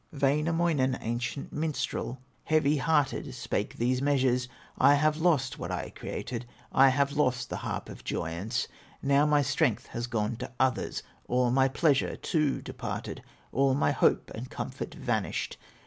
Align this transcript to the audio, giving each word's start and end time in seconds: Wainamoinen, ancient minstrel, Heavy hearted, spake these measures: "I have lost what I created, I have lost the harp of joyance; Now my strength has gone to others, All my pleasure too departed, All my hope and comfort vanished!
Wainamoinen, 0.11 0.95
ancient 0.99 1.53
minstrel, 1.53 2.19
Heavy 2.45 2.77
hearted, 2.77 3.31
spake 3.35 3.75
these 3.75 4.01
measures: 4.01 4.49
"I 4.79 4.95
have 4.95 5.17
lost 5.17 5.59
what 5.59 5.69
I 5.71 5.91
created, 5.91 6.47
I 6.71 6.89
have 6.89 7.11
lost 7.11 7.51
the 7.51 7.57
harp 7.57 7.87
of 7.87 8.03
joyance; 8.03 8.67
Now 9.03 9.27
my 9.27 9.43
strength 9.43 9.85
has 9.93 10.07
gone 10.07 10.37
to 10.37 10.51
others, 10.59 11.03
All 11.27 11.51
my 11.51 11.67
pleasure 11.67 12.15
too 12.15 12.63
departed, 12.63 13.21
All 13.51 13.75
my 13.75 13.91
hope 13.91 14.31
and 14.33 14.49
comfort 14.49 14.95
vanished! 14.95 15.57